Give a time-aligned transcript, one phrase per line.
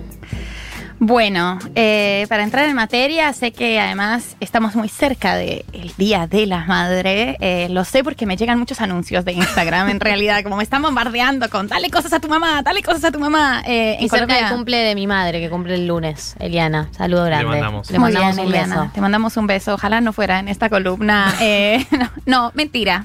[0.98, 5.62] Bueno, eh, para entrar en materia, sé que además estamos muy cerca del
[5.98, 7.36] Día de la Madre.
[7.40, 10.80] Eh, lo sé porque me llegan muchos anuncios de Instagram, en realidad, como me están
[10.80, 13.62] bombardeando con dale cosas a tu mamá, dale cosas a tu mamá.
[13.66, 16.88] Eh, y cerca del cumple de mi madre, que cumple el lunes, Eliana.
[16.92, 17.44] Saludo grande.
[17.44, 18.90] Le mandamos, Le mandamos un beso.
[18.94, 19.74] Te mandamos un beso.
[19.74, 21.34] Ojalá no fuera en esta columna.
[21.90, 23.04] no, no, mentira.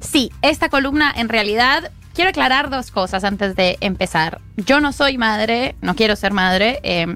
[0.00, 4.40] sí, esta columna en realidad quiero aclarar dos cosas antes de empezar.
[4.56, 6.80] Yo no soy madre, no quiero ser madre.
[6.82, 7.06] Eh,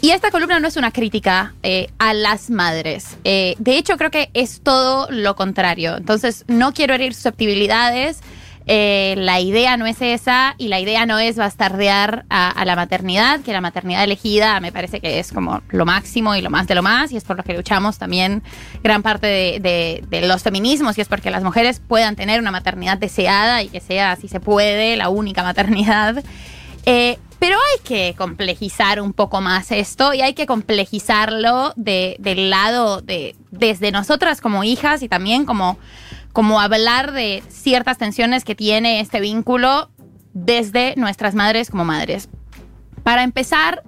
[0.00, 3.16] y esta columna no es una crítica eh, a las madres.
[3.22, 5.96] Eh, de hecho, creo que es todo lo contrario.
[5.96, 8.20] Entonces, no quiero herir susceptibilidades.
[8.66, 13.40] Eh, la idea no es esa y la idea no es bastardear a, la maternidad,
[13.40, 16.76] que la maternidad elegida me parece que es como lo máximo y lo más de
[16.76, 18.42] lo más y es por lo que luchamos también
[18.82, 23.62] gran parte de, los feminismos y es porque las mujeres puedan tener una maternidad deseada
[23.62, 26.22] y que sea, si se puede, la única maternidad.
[26.86, 33.00] Eh, pero hay que complejizar un poco más esto y hay que complejizarlo del lado
[33.00, 35.76] de desde nosotras como hijas y también como
[36.32, 39.90] como hablar de ciertas tensiones que tiene este vínculo
[40.32, 42.28] desde nuestras madres como madres.
[43.02, 43.82] Para empezar,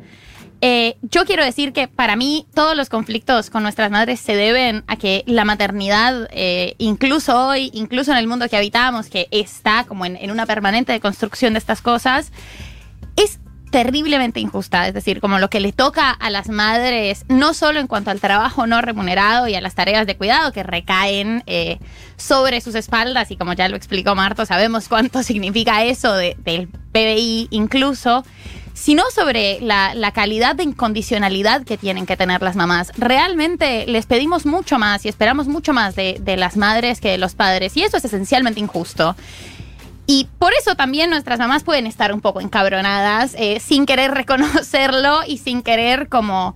[0.61, 4.83] eh, yo quiero decir que para mí todos los conflictos con nuestras madres se deben
[4.87, 9.85] a que la maternidad, eh, incluso hoy, incluso en el mundo que habitamos, que está
[9.85, 12.33] como en, una permanente construcción de estas cosas,
[13.17, 13.41] es
[13.75, 17.89] terriblemente injusta, es decir, como lo que le toca a las madres, no solo en
[17.89, 21.81] cuanto al trabajo no remunerado y a las tareas de cuidado que recaen eh,
[22.17, 27.49] sobre sus espaldas, y como ya lo explicó Marto, sabemos cuánto significa eso del PBI
[27.51, 28.25] incluso,
[28.75, 32.93] sino sobre la, calidad de incondicionalidad que tienen que tener las mamás.
[32.97, 37.19] Realmente les pedimos mucho más y esperamos mucho más de, de las madres que de
[37.19, 39.17] los padres, y eso es esencialmente injusto.
[40.07, 45.21] Y por eso también nuestras mamás pueden estar un poco encabronadas, eh, sin querer reconocerlo
[45.27, 46.55] y sin querer como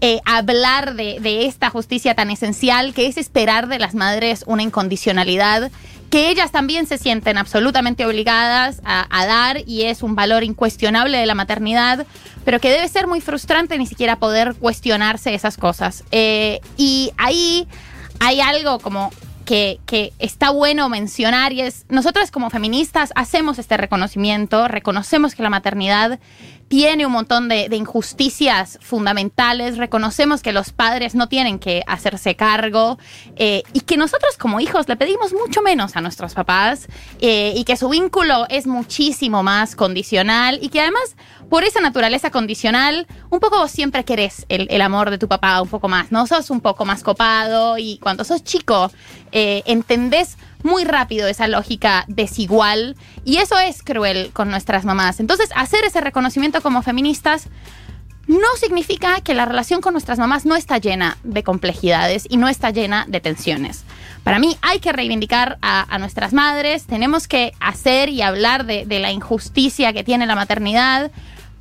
[0.00, 5.72] eh, hablar de, esta justicia tan esencial que es esperar de las madres una incondicionalidad
[6.08, 11.26] que ellas también se sienten absolutamente obligadas a, dar y es un valor incuestionable de
[11.26, 12.06] la maternidad,
[12.46, 16.04] pero que debe ser muy frustrante ni siquiera poder cuestionarse esas cosas.
[16.10, 17.68] Eh, y ahí
[18.20, 19.10] hay algo como
[19.48, 25.48] que, está bueno mencionar y es, nosotras como feministas hacemos este reconocimiento, reconocemos que la
[25.48, 26.20] maternidad
[26.68, 32.98] tiene un montón de, injusticias fundamentales, reconocemos que los padres no tienen que hacerse cargo
[33.36, 36.86] eh, y que nosotros como hijos le pedimos mucho menos a nuestros papás
[37.20, 41.16] eh, y que su vínculo es muchísimo más condicional y que además
[41.48, 45.88] por esa naturaleza condicional, un poco siempre querés el, amor de tu papá un poco
[45.88, 46.26] más, ¿no?
[46.26, 48.90] Sos un poco más copado y cuando sos chico
[49.32, 55.20] eh, entendés muy rápido esa lógica desigual y eso es cruel con nuestras mamás.
[55.20, 57.48] Entonces, hacer ese reconocimiento como feministas
[58.28, 62.48] no significa que la relación con nuestras mamás no está llena de complejidades y no
[62.48, 63.84] está llena de tensiones.
[64.22, 69.10] Para mí hay que reivindicar a, nuestras madres, tenemos que hacer y hablar de, la
[69.10, 71.10] injusticia que tiene la maternidad,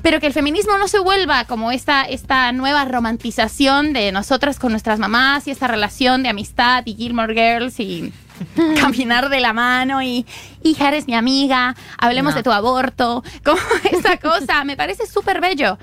[0.01, 4.71] pero que el feminismo no se vuelva como esta, esta nueva romantización de nosotras con
[4.71, 8.13] nuestras mamás y esta relación de amistad y Gilmore Girls y
[8.79, 10.25] caminar de la mano y,
[10.63, 13.59] hija, eres mi amiga, hablemos de tu aborto, como
[13.91, 15.77] esa cosa, me parece súper bello.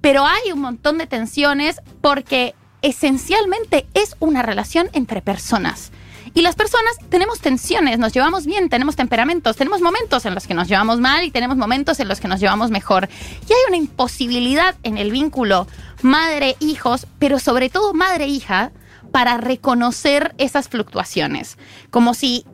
[0.00, 5.92] Pero hay un montón de tensiones porque esencialmente es una relación entre personas.
[6.34, 10.54] Y las personas tenemos tensiones, nos llevamos bien, tenemos temperamentos, tenemos momentos en los que
[10.54, 13.08] nos llevamos mal y tenemos momentos en los que nos llevamos mejor.
[13.48, 15.66] Y hay una imposibilidad en el vínculo
[16.02, 18.72] madre-hijos, pero sobre todo madre-hija,
[19.10, 21.58] para reconocer esas fluctuaciones.
[21.90, 22.46] Como si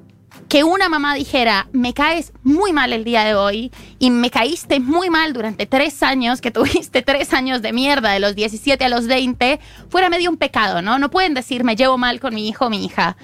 [0.49, 4.81] que una mamá dijera, me caes muy mal el día de hoy y me caíste
[4.81, 8.89] muy mal durante tres años, que tuviste tres años de mierda de los 17 a
[8.89, 10.99] los 20, fuera medio un pecado, ¿no?
[10.99, 13.17] No pueden decir, me llevo mal con mi hijo o mi hija.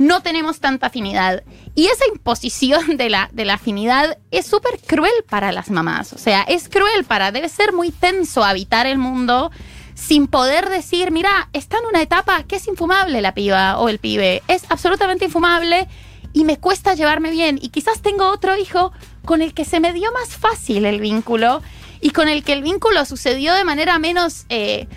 [0.00, 1.44] No tenemos tanta afinidad.
[1.74, 6.14] Y esa imposición de la, de la afinidad es súper cruel para las mamás.
[6.14, 9.50] O sea, es cruel para, debe ser muy tenso habitar el mundo
[9.94, 13.98] sin poder decir, mira, está en una etapa que es infumable la piba o el
[13.98, 15.86] pibe, es absolutamente infumable
[16.32, 18.92] y me cuesta llevarme bien y quizás tengo otro hijo
[19.26, 21.60] con el que se me dio más fácil el vínculo
[22.00, 24.88] y con el que el vínculo sucedió de manera menos eh,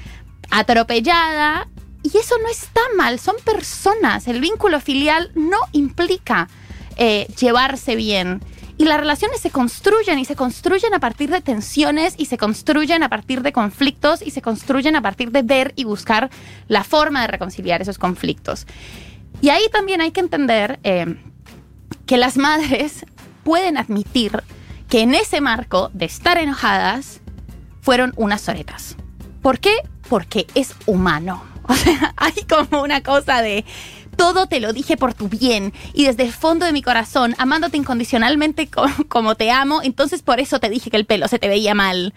[0.50, 1.68] atropellada.
[2.04, 4.28] Y eso no está mal, son personas.
[4.28, 6.50] El vínculo filial no implica
[6.98, 8.42] eh, llevarse bien.
[8.78, 13.04] Y las relaciones se construyen y se construyen a partir de tensiones y se construyen
[13.04, 16.30] a partir de conflictos y se construyen a partir de ver y buscar
[16.68, 18.66] la forma de reconciliar esos conflictos.
[19.42, 21.18] Y ahí también hay que entender eh,
[22.06, 23.06] que las madres
[23.44, 24.44] pueden admitir
[24.90, 27.22] que en ese marco de estar enojadas
[27.82, 28.96] fueron unas soretas.
[29.42, 29.76] ¿Por qué?
[30.10, 31.53] Porque es humano.
[31.68, 33.66] O sea, hay como una cosa de
[34.16, 37.78] todo te lo dije por tu bien y desde el fondo de mi corazón, amándote
[37.78, 38.70] incondicionalmente
[39.10, 42.14] como, te amo, entonces por eso te dije que el pelo se te veía mal.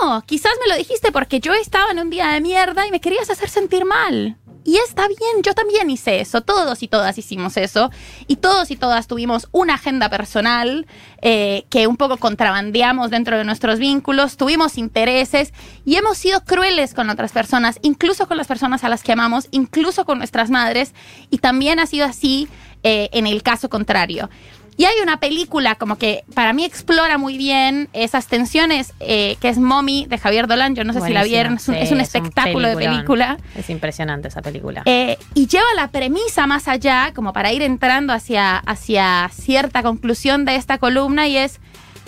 [0.00, 3.00] No, quizás me lo dijiste porque yo estaba en un día de mierda y me
[3.00, 4.36] querías hacer sentir mal.
[4.66, 7.92] Y está bien, yo también hice eso, todos y todas hicimos eso,
[8.26, 10.86] y todos y todas tuvimos una agenda personal
[11.22, 15.52] eh, que un poco contrabandeamos dentro de nuestros vínculos, tuvimos intereses
[15.84, 19.46] y hemos sido crueles con otras personas, incluso con las personas a las que amamos,
[19.52, 20.94] incluso con nuestras madres,
[21.30, 22.48] y también ha sido así
[22.82, 24.28] eh, en el caso contrario.
[24.78, 29.48] Y hay una película como que para mí explora muy bien esas tensiones, eh, que
[29.48, 30.74] es Mommy de Javier Dolan.
[30.74, 33.38] Yo no sé si la vieron, es un, espectáculo de película.
[33.56, 34.82] Es impresionante esa película.
[34.84, 40.44] Eh, y lleva la premisa más allá, como para ir entrando hacia, hacia cierta conclusión
[40.44, 41.58] de esta columna, y es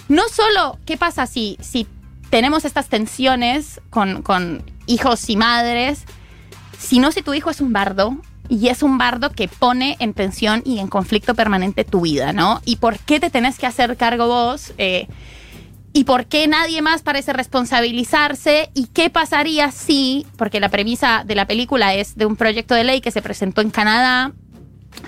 [0.08, 1.86] no solo qué pasa si, si
[2.28, 6.04] tenemos estas tensiones con, con hijos y madres,
[6.78, 8.16] sino si tu hijo es un bardo
[8.48, 12.60] y es un bardo que pone en tensión y en conflicto permanente tu vida, ¿no?
[12.64, 14.72] ¿Y por qué te tenés que hacer cargo vos?
[14.78, 15.06] Eh,
[15.92, 18.70] ¿Y por qué nadie más parece responsabilizarse?
[18.74, 22.84] ¿Y qué pasaría si, porque la premisa de la película es de un proyecto de
[22.84, 24.32] ley que se presentó en Canadá,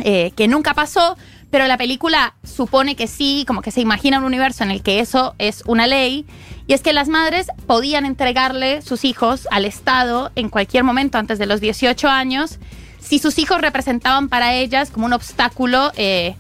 [0.01, 1.17] eh, que nunca pasó,
[1.51, 5.01] pero la película supone que sí, como que se imagina un universo en el que
[5.01, 6.27] eso es una ley,
[6.67, 11.39] y es que las madres podían entregarle sus hijos al Estado en cualquier momento antes
[11.39, 12.59] de los 18 años
[13.01, 16.37] si sus hijos representaban para ellas como un obstáculo eh,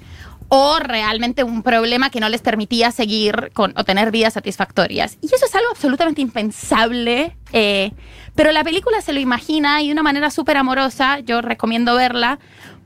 [0.49, 5.17] o realmente un problema que no les permitía seguir con, o tener vidas satisfactorias.
[5.21, 7.93] Y eso es algo absolutamente impensable, eh,
[8.35, 12.41] pero la película se lo imagina y de una manera súper amorosa, yo recomiendo verla,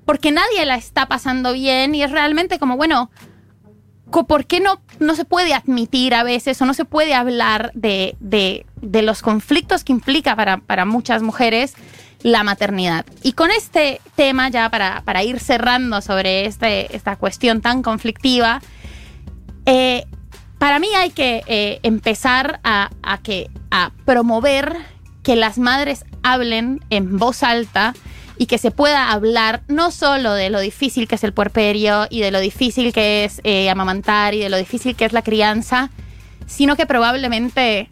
[0.05, 3.11] porque nadie la está pasando bien y es realmente como, bueno,
[4.11, 8.15] ¿por qué no, no se puede admitir a veces o no se puede hablar de,
[8.21, 11.75] de, de los conflictos que implica para, para muchas mujeres?
[12.25, 13.05] La maternidad.
[13.23, 18.63] Y con este tema, ya para, para ir cerrando sobre este, esta cuestión tan conflictiva,
[19.67, 20.07] eh,
[20.59, 22.89] para mí hay que eh, empezar a,
[23.23, 24.75] que, a promover
[25.23, 27.95] que las madres hablen en voz alta
[28.39, 32.21] y que se pueda hablar no solo de lo difícil que es el puerperio y
[32.21, 35.91] de lo difícil que es eh, amamantar y de lo difícil que es la crianza,
[36.47, 37.91] sino que probablemente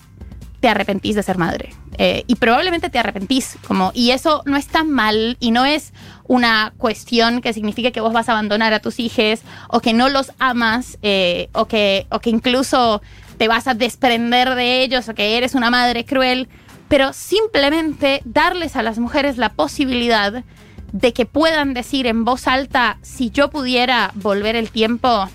[0.63, 1.75] te arrepentís de ser madre.
[1.99, 5.93] Eh, y probablemente te arrepentís, como, y eso no es tan mal y no es
[6.29, 10.09] una cuestión que signifique que vos vas a abandonar a tus hijos o que no
[10.09, 13.03] los amas eh, o, que, o que incluso
[13.39, 16.49] te vas a desprender de ellos o que eres una madre cruel,
[16.87, 20.45] pero simplemente darles a las mujeres la posibilidad
[20.93, 25.29] de que puedan decir en voz alta, si yo pudiera volver el tiempo,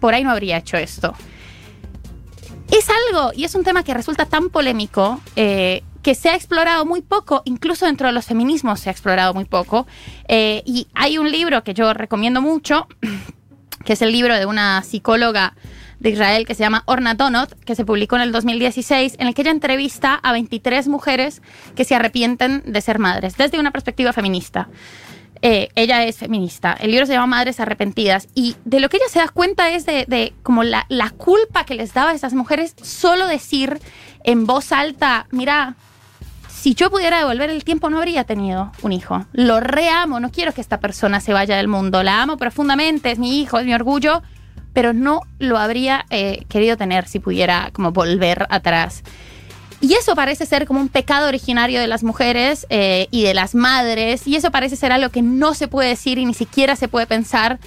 [0.00, 1.14] por ahí no habría hecho esto.
[2.72, 6.86] Es algo, y es un tema que resulta tan polémico, eh, que se ha explorado
[6.86, 9.86] muy poco, incluso dentro de los feminismos se ha explorado muy poco.
[10.26, 12.88] Eh, y hay un libro que yo recomiendo mucho,
[13.84, 15.54] que es el libro de una psicóloga
[16.00, 19.34] de Israel que se llama Orna Donot, que se publicó en el 2016, en el
[19.34, 21.42] que ella entrevista a 23 mujeres
[21.76, 24.70] que se arrepienten de ser madres, desde una perspectiva feminista.
[25.44, 26.76] Eh, ella es feminista.
[26.80, 28.28] El libro se llama Madres Arrepentidas.
[28.34, 31.74] Y de lo que ella se da cuenta es de, como la, la, culpa que
[31.74, 33.80] les daba a esas mujeres solo decir
[34.22, 35.74] en voz alta, mira,
[36.48, 39.26] si yo pudiera devolver el tiempo no habría tenido un hijo.
[39.32, 42.04] Lo reamo, no quiero que esta persona se vaya del mundo.
[42.04, 44.22] La amo profundamente, es mi hijo, es mi orgullo,
[44.72, 49.02] pero no lo habría eh, querido tener si pudiera como volver atrás.
[49.82, 53.56] Y eso parece ser como un pecado originario de las mujeres eh, y de las
[53.56, 56.86] madres, y eso parece ser algo que no se puede decir y ni siquiera se
[56.86, 57.58] puede pensar.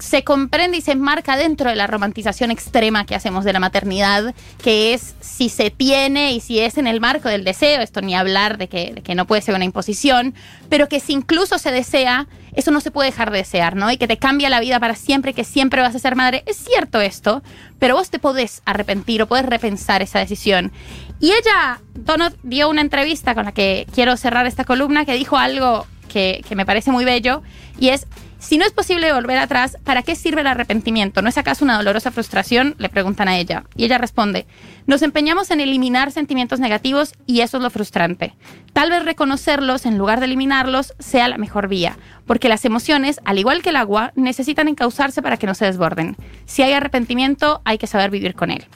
[0.00, 4.34] Se comprende y se enmarca dentro de la romantización extrema que hacemos de la maternidad,
[4.62, 8.14] que es si se tiene y si es en el marco del deseo, esto ni
[8.14, 10.34] hablar de que, que no puede ser una imposición,
[10.68, 13.90] pero que si incluso se desea, eso no se puede dejar de desear, ¿no?
[13.90, 16.42] Y que te cambia la vida para siempre, que siempre vas a ser madre.
[16.46, 17.42] Es cierto esto,
[17.78, 20.72] pero vos te podés arrepentir o podés repensar esa decisión.
[21.20, 25.36] Y ella, Donald, dio una entrevista con la que quiero cerrar esta columna, que dijo
[25.36, 27.42] algo que, que me parece muy bello,
[27.78, 28.06] y es
[28.40, 31.20] Si no es posible volver atrás, ¿para qué sirve el arrepentimiento?
[31.20, 32.74] ¿No es acaso una dolorosa frustración?
[32.78, 33.64] Le preguntan a ella.
[33.76, 34.46] Y ella responde,
[34.86, 38.34] nos empeñamos en eliminar sentimientos negativos y eso es lo frustrante.
[38.72, 43.38] Tal vez reconocerlos en lugar de eliminarlos sea la mejor vía, porque las emociones, al
[43.38, 46.16] igual que el agua, necesitan encauzarse para que no se desborden.
[46.46, 48.66] Si hay arrepentimiento, hay que saber vivir con él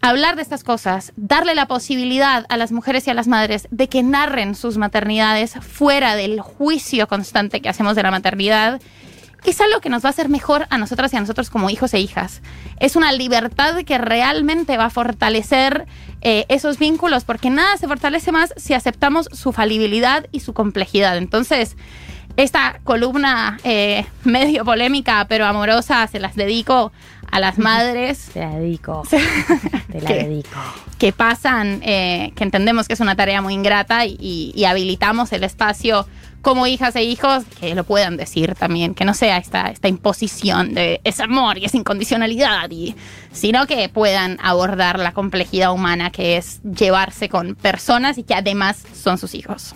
[0.00, 3.88] hablar de estas cosas, darle la posibilidad a las mujeres y a las madres de
[3.88, 8.80] que narren sus maternidades fuera del juicio constante que hacemos de la maternidad,
[9.44, 11.94] es algo que nos va a hacer mejor a nosotras y a nosotros como hijos
[11.94, 12.42] e hijas.
[12.78, 15.86] Es una libertad que realmente va a fortalecer
[16.20, 21.16] eh, esos vínculos, porque nada se fortalece más si aceptamos su falibilidad y su complejidad.
[21.16, 21.76] Entonces,
[22.36, 26.92] esta columna eh, medio polémica pero amorosa se las dedico
[27.30, 28.30] a las madres.
[28.32, 29.02] Te la dedico.
[29.08, 30.58] Te la que, dedico.
[30.98, 35.44] Que pasan, eh, que entendemos que es una tarea muy ingrata y, y, habilitamos el
[35.44, 36.06] espacio
[36.42, 40.74] como hijas e hijos que lo puedan decir también, que no sea esta, esta imposición
[40.74, 42.94] de ese amor y esa incondicionalidad, y,
[43.32, 48.84] sino que puedan abordar la complejidad humana que es llevarse con personas y que además
[48.94, 49.74] son sus hijos.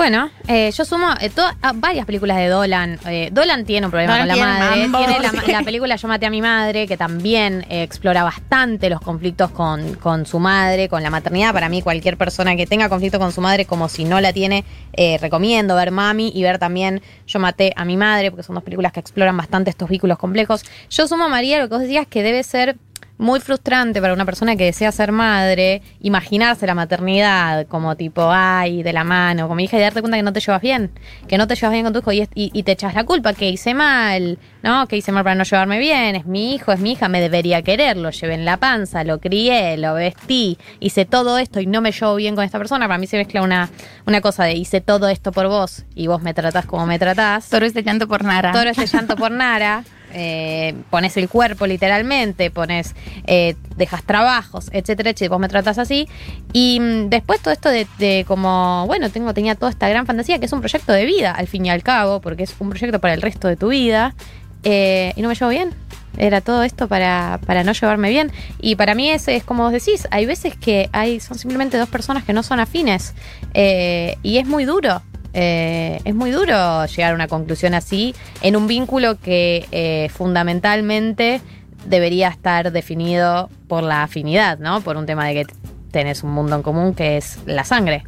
[0.00, 1.30] Bueno, eh, yo sumo eh,
[1.60, 2.98] ah, varias películas de Dolan.
[3.04, 4.88] Eh, Dolan tiene un problema con la madre.
[4.88, 5.52] mambo, tiene la, sí.
[5.52, 9.96] la película Yo maté a mi madre, que también eh, explora bastante los conflictos con,
[9.96, 11.52] con su madre, con la maternidad.
[11.52, 14.64] Para mí, cualquier persona que tenga conflicto con su madre, como si no la tiene,
[14.94, 18.64] eh, recomiendo ver Mami y ver también Yo maté a mi madre, porque son dos
[18.64, 20.64] películas que exploran bastante estos vínculos complejos.
[20.88, 22.78] Yo sumo a María lo que vos decías que debe ser
[23.20, 28.82] muy frustrante para una persona que desea ser madre, imaginarse la maternidad como tipo, ay,
[28.82, 30.90] de la mano, como hija, y darte cuenta que no te llevas bien,
[31.28, 33.34] que no te llevas bien con tu hijo y, y, y te echas la culpa,
[33.34, 34.86] que hice mal, ¿no?
[34.86, 37.60] Que hice mal para no llevarme bien, es mi hijo, es mi hija, me debería
[37.60, 41.82] querer, lo llevé en la panza, lo crié, lo vestí, hice todo esto y no
[41.82, 42.86] me llevo bien con esta persona.
[42.88, 43.68] Para mí se mezcla una,
[44.06, 47.50] una cosa de hice todo esto por vos y vos me tratás como me tratás.
[47.50, 48.52] Toro este llanto por Nara.
[48.52, 49.84] Todo este llanto por Nara.
[50.12, 52.94] Eh, pones el cuerpo literalmente, pones,
[53.26, 56.08] eh, dejas trabajos, etcétera, etcétera, vos me tratas así.
[56.52, 60.46] Y mm, después todo esto de, como, bueno, tengo, tenía toda esta gran fantasía que
[60.46, 63.14] es un proyecto de vida, al fin y al cabo, porque es un proyecto para
[63.14, 64.14] el resto de tu vida.
[64.62, 65.74] eh, y no me llevo bien.
[66.18, 68.32] Era todo esto para, para no llevarme bien.
[68.60, 71.88] Y para mí es, es como vos decís, hay veces que hay, son simplemente dos
[71.88, 73.14] personas que no son afines.
[73.54, 75.02] eh, y es muy duro.
[75.32, 81.40] Eh, es muy duro llegar a una conclusión así en un vínculo que eh, fundamentalmente
[81.86, 84.80] debería estar definido por la afinidad, ¿no?
[84.80, 85.52] Por un tema de que
[85.90, 88.02] tenés un mundo en común que es la sangre.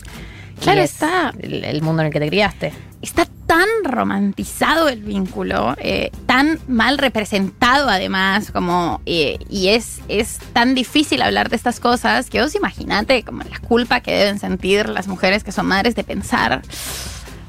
[0.60, 1.32] Claro es está.
[1.40, 2.72] El, el mundo en el que te criaste.
[3.00, 10.38] Está tan romantizado el vínculo, eh, tan mal representado además, como eh, y es, es
[10.54, 14.88] tan difícil hablar de estas cosas que vos imaginate como la culpa que deben sentir
[14.88, 16.62] las mujeres que son madres de pensar.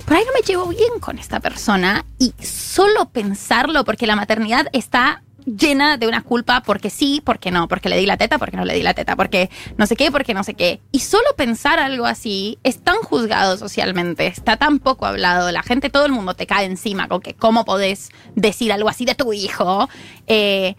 [0.03, 4.67] Por ahí no me llevo bien con esta persona y solo pensarlo porque la maternidad
[4.73, 8.57] está llena de una culpa porque sí, porque no, porque le di la teta, porque
[8.57, 10.81] no le di la teta, porque no sé qué, porque no sé qué.
[10.91, 15.89] Y solo pensar algo así es tan juzgado socialmente, está tan poco hablado, la gente,
[15.89, 19.33] todo el mundo te cae encima con que cómo podés decir algo así de tu
[19.33, 19.89] hijo.
[20.27, 20.75] Eh,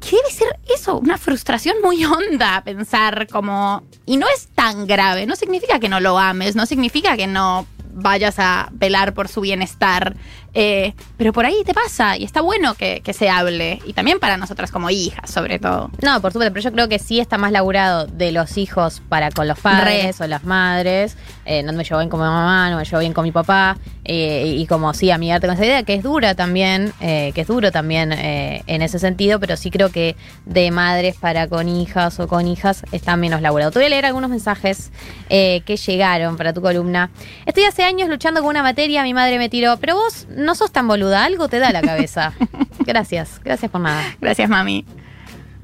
[0.00, 3.82] que debe ser eso, una frustración muy honda pensar como...
[4.04, 7.66] Y no es tan grave, no significa que no lo ames, no significa que no
[7.96, 10.16] vayas a velar por su bienestar.
[10.58, 13.78] Eh, pero por ahí te pasa y está bueno que, que se hable.
[13.84, 15.90] Y también para nosotras como hijas, sobre todo.
[16.02, 19.30] No, por supuesto, pero yo creo que sí está más laburado de los hijos para
[19.30, 21.16] con los padres o las madres.
[21.44, 23.76] Eh, no me llevo bien con mi mamá, no me llevo bien con mi papá.
[24.08, 27.48] eh, y como sí, amigarte con esa idea, que es dura también, eh, que es
[27.48, 32.28] duro también en ese sentido, pero sí creo que de madres para con hijas o
[32.28, 33.72] con hijas está menos laburado.
[33.72, 34.90] Te voy a leer algunos mensajes
[35.28, 37.10] que llegaron para tu columna.
[37.46, 40.72] Estoy hace años luchando con una materia, mi madre me tiró, pero vos no sos
[40.72, 42.32] tan boluda, algo te da la cabeza.
[42.80, 44.02] gracias, gracias por nada.
[44.20, 44.84] Gracias, mami.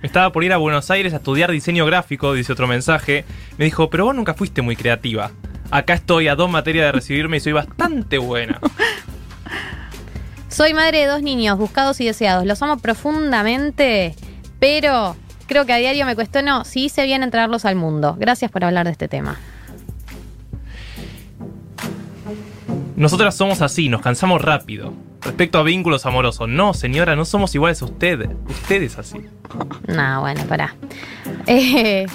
[0.02, 3.24] Estaba por ir a Buenos Aires a estudiar diseño gráfico, dice otro mensaje.
[3.56, 5.30] Me dijo, pero vos nunca fuiste muy creativa.
[5.70, 8.60] Acá estoy a dos materias de recibirme y soy bastante buena.
[10.48, 12.44] Soy madre de dos niños, buscados y deseados.
[12.44, 14.14] Los amo profundamente,
[14.58, 18.16] pero creo que a diario me cuestiono si hice bien en traerlos al mundo.
[18.18, 19.38] Gracias por hablar de este tema.
[23.02, 24.92] Nosotras somos así, nos cansamos rápido.
[25.23, 28.30] Respecto a vínculos amorosos, no, señora, no somos iguales a usted.
[28.49, 29.18] Usted es así.
[29.88, 30.76] No, bueno, pará.
[31.49, 32.06] Eh,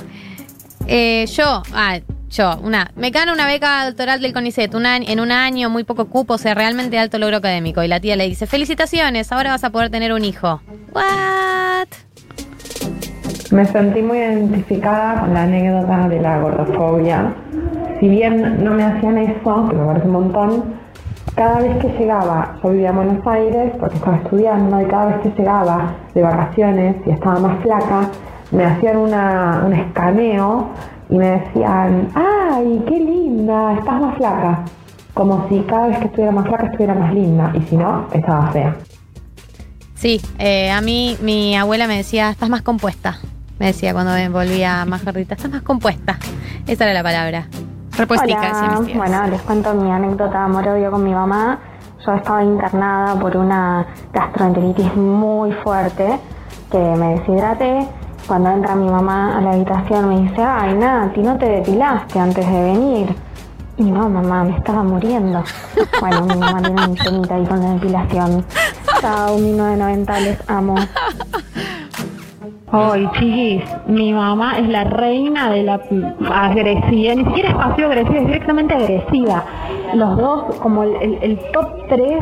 [0.87, 5.19] eh, yo, ah, yo, una, me gano una beca doctoral del CONICET un año- en
[5.19, 7.83] un año, muy poco cupo, o sea, realmente alto logro académico.
[7.83, 10.61] Y la tía le dice, felicitaciones, ahora vas a poder tener un hijo.
[10.93, 11.87] ¿What?
[13.51, 17.35] Me sentí muy identificada con la anécdota de la gordofobia.
[17.99, 20.76] Si bien no me hacían eso, que me parece un montón,
[21.37, 25.21] cada vez que llegaba, yo vivía en Buenos Aires porque estaba estudiando y cada vez
[25.21, 28.09] que llegaba de vacaciones y estaba más flaca,
[28.51, 30.69] me hacían una, un escaneo
[31.09, 33.73] y me decían, ¡ay, qué linda!
[33.73, 34.65] Estás más flaca.
[35.13, 38.47] Como si cada vez que estuviera más flaca estuviera más linda y si no, estaba
[38.47, 38.75] fea.
[39.93, 43.19] Sí, eh, a mí mi abuela me decía, estás más compuesta.
[43.59, 46.17] Me decía cuando me volvía más gordita, estás más compuesta.
[46.65, 47.47] Esa era la palabra.
[47.99, 51.57] Hola, bueno, les cuento mi anécdota de amor-odio con mi mamá.
[52.05, 56.19] Yo estaba internada por una gastroenteritis muy fuerte
[56.71, 57.87] que me deshidraté.
[58.27, 62.45] Cuando entra mi mamá a la habitación me dice, ay Nati, no te depilaste antes
[62.45, 63.15] de venir.
[63.77, 65.43] Y no, mamá, me estaba muriendo.
[65.99, 68.45] Bueno, mi mamá tiene un temita ahí con la depilación.
[69.01, 70.75] Chao, 1990, les amo.
[72.69, 75.79] Ay, chiquis, mi mamá es la reina de la
[76.33, 79.43] agresiva, ni siquiera es pasivo agresiva, es directamente agresiva.
[79.93, 82.17] Los dos, como el, el- top 3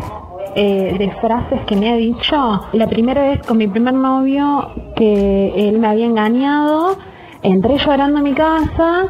[0.55, 5.79] de frases que me ha dicho, la primera vez con mi primer novio que él
[5.79, 6.95] me había engañado,
[7.41, 9.07] entré llorando a mi casa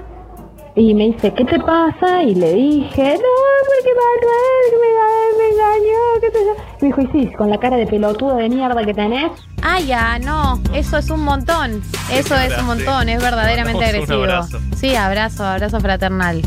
[0.76, 2.22] y me dice, ¿qué te pasa?
[2.24, 3.32] Y le dije, no,
[3.66, 6.54] porque Manuel me, me engañó, qué sé yo.
[6.82, 9.32] Y me dijo, y sí, con la cara de pelotudo de mierda que tenés,
[9.68, 11.82] Ah, ya, no, eso es un montón.
[12.12, 14.20] Eso es un montón, es verdaderamente agresivo.
[14.24, 14.60] abrazo.
[14.76, 16.42] Sí, abrazo, abrazo fraternal.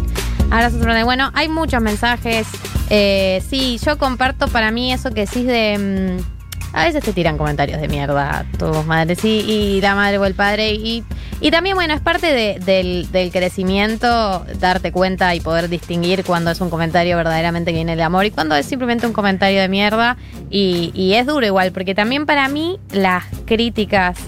[0.51, 1.05] Abrazo fraternal.
[1.05, 2.47] Bueno, hay muchos mensajes.
[2.91, 6.19] Eh, sí, yo comparto para mí eso que decís de.
[6.21, 6.38] mm,
[6.73, 10.35] a veces te tiran comentarios de mierda tus madres, sí, y la madre o el
[10.35, 10.73] padre.
[10.75, 11.03] Y,
[11.41, 16.51] y también, bueno, es parte de- del, del crecimiento darte cuenta y poder distinguir cuando
[16.51, 19.69] es un comentario verdaderamente que viene de amor y cuando es simplemente un comentario de
[19.69, 20.17] mierda.
[20.51, 24.19] Y, y es duro igual, porque también para mí las críticas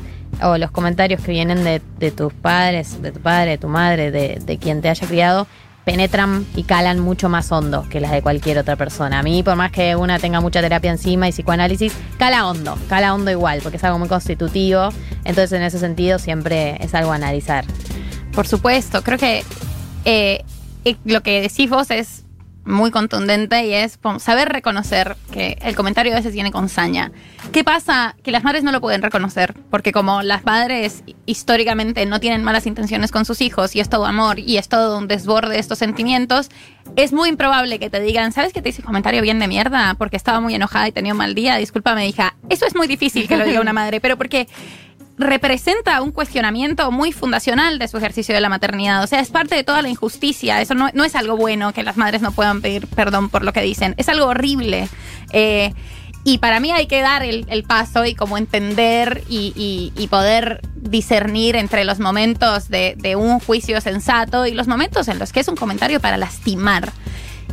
[0.42, 4.10] o los comentarios que vienen de, de tus padres, de tu padre, de tu madre,
[4.10, 5.46] de, de quien te haya criado,
[5.84, 9.18] penetran y calan mucho más hondo que las de cualquier otra persona.
[9.18, 13.14] A mí, por más que una tenga mucha terapia encima y psicoanálisis, cala hondo, cala
[13.14, 14.90] hondo igual, porque es algo muy constitutivo.
[15.24, 17.64] Entonces, en ese sentido, siempre es algo a analizar.
[18.32, 19.44] Por supuesto, creo que
[20.04, 20.44] eh,
[20.84, 22.24] eh, lo que decís vos es
[22.64, 27.10] muy contundente y es saber reconocer que el comentario a veces viene con saña.
[27.52, 28.16] ¿Qué pasa?
[28.22, 32.66] Que las madres no lo pueden reconocer, porque como las madres históricamente no tienen malas
[32.66, 35.78] intenciones con sus hijos y es todo amor y es todo un desborde de estos
[35.78, 36.50] sentimientos,
[36.96, 39.94] es muy improbable que te digan, ¿sabes que te hice un comentario bien de mierda?
[39.94, 42.36] Porque estaba muy enojada y tenía un mal día, discúlpame, hija.
[42.48, 44.48] Eso es muy difícil que lo diga una madre, pero porque
[45.20, 49.02] representa un cuestionamiento muy fundacional de su ejercicio de la maternidad.
[49.04, 50.60] O sea, es parte de toda la injusticia.
[50.60, 53.52] Eso no, no es algo bueno que las madres no puedan pedir perdón por lo
[53.52, 53.94] que dicen.
[53.98, 54.88] Es algo horrible.
[55.32, 55.72] Eh,
[56.24, 60.60] y para mí hay que dar el, el paso y como entender y, y- poder
[60.74, 65.48] discernir entre los momentos de un juicio sensato y los momentos en los que es
[65.48, 66.92] un comentario para lastimar.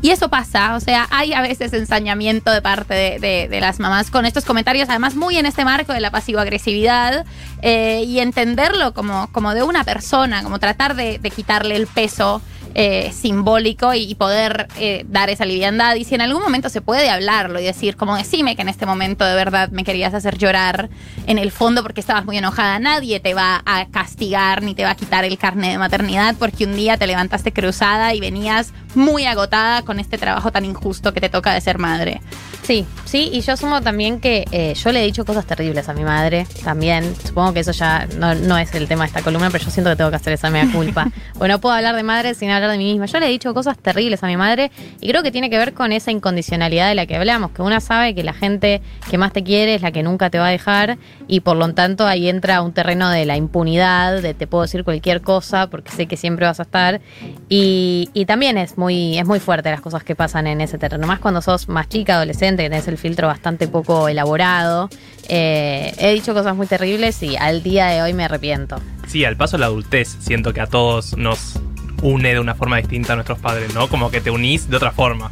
[0.02, 4.12] Y eso pasa, o sea, hay a veces ensañamiento de parte de, de- las mamás
[4.12, 7.26] con estos comentarios, además muy en este marco de la pasivo-agresividad
[7.62, 12.42] eh, y entenderlo como, como de una persona, como tratar de, quitarle el peso
[12.76, 15.96] eh, simbólico y, y poder eh, dar esa liviandad.
[15.96, 18.86] Y si en algún momento se puede hablarlo y decir, como decime que en este
[18.86, 20.90] momento de verdad me querías hacer llorar
[21.26, 24.92] en el fondo porque estabas muy enojada, nadie te va a castigar ni te va
[24.92, 29.26] a quitar el carnet de maternidad porque un día te levantaste cruzada y venías muy
[29.26, 32.22] agotada con este trabajo tan injusto que te toca de ser madre.
[32.64, 35.94] Sí, sí, y yo asumo también que eh, yo le he dicho cosas terribles a
[35.94, 37.16] mi madre también.
[37.26, 39.90] Supongo que eso ya no, no es el tema de esta columna, pero yo siento
[39.92, 41.08] que tengo que hacer esa mea culpa.
[41.38, 43.06] Bueno, no puedo hablar de madre sin hablar de mí misma.
[43.06, 45.74] Yo le he dicho cosas terribles a mi madre y creo que tiene que ver
[45.74, 49.34] con esa incondicionalidad de la que hablamos, que una sabe que la gente que más
[49.34, 52.28] te quiere es la que nunca te va a dejar y por lo tanto ahí
[52.28, 56.18] entra un terreno de la impunidad, de te puedo decir cualquier cosa porque sé que
[56.18, 57.02] siempre vas a estar
[57.50, 61.08] y, y también es muy, es muy fuerte las cosas que pasan en ese terreno,
[61.08, 64.90] más cuando sos más chica, adolescente, que tenés el filtro bastante poco elaborado.
[65.30, 68.80] Eh, he dicho cosas muy terribles y al día de hoy me arrepiento.
[69.08, 71.60] Sí, al paso de la adultez, siento que a todos nos
[72.02, 73.88] une de una forma distinta a nuestros padres, ¿no?
[73.88, 75.32] Como que te unís de otra forma.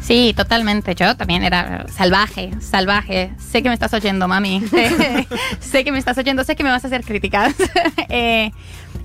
[0.00, 0.94] Sí, totalmente.
[0.94, 3.32] Yo también era salvaje, salvaje.
[3.38, 4.62] Sé que me estás oyendo, mami.
[5.60, 7.54] sé que me estás oyendo, sé que me vas a hacer críticas.
[8.10, 8.52] Eh,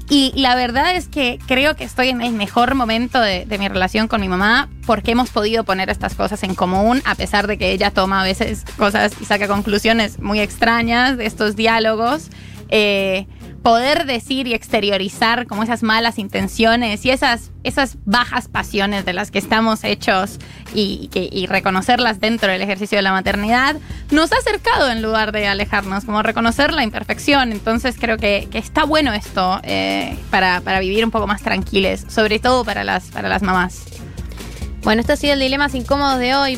[0.09, 3.67] y la verdad es que creo que estoy en el mejor momento de, de mi
[3.67, 7.57] relación con mi mamá porque hemos podido poner estas cosas en común, a pesar de
[7.57, 12.29] que ella toma a veces cosas y saca conclusiones muy extrañas de estos diálogos.
[12.69, 13.27] Eh,
[13.63, 19.31] poder decir y exteriorizar como esas malas intenciones y esas, esas bajas pasiones de las
[19.31, 20.37] que estamos hechos
[20.75, 21.09] y,
[21.47, 23.75] reconocerlas dentro del ejercicio de la maternidad,
[24.11, 27.51] nos ha acercado en lugar de alejarnos, como reconocer la imperfección.
[27.51, 32.39] Entonces creo que, está bueno esto eh, para, para vivir un poco más tranquiles, sobre
[32.39, 33.85] todo para las, para las mamás.
[34.83, 36.57] Bueno, esto ha sido el Dilemas Incómodos de hoy.